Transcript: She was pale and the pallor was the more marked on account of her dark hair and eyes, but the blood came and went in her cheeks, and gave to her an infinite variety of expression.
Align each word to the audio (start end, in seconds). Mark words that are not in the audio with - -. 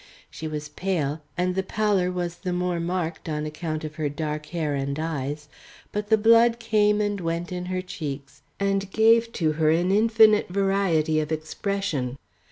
She 0.31 0.47
was 0.47 0.69
pale 0.69 1.21
and 1.37 1.53
the 1.53 1.61
pallor 1.61 2.11
was 2.11 2.37
the 2.37 2.53
more 2.53 2.79
marked 2.79 3.29
on 3.29 3.45
account 3.45 3.83
of 3.83 3.97
her 3.97 4.09
dark 4.09 4.47
hair 4.47 4.73
and 4.73 4.97
eyes, 4.97 5.47
but 5.91 6.07
the 6.09 6.17
blood 6.17 6.57
came 6.57 6.99
and 7.01 7.21
went 7.21 7.51
in 7.51 7.65
her 7.65 7.83
cheeks, 7.83 8.41
and 8.59 8.89
gave 8.89 9.31
to 9.33 9.51
her 9.51 9.69
an 9.69 9.91
infinite 9.91 10.49
variety 10.49 11.19
of 11.19 11.31
expression. 11.31 12.17